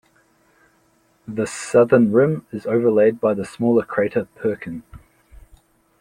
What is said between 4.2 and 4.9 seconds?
Perkin.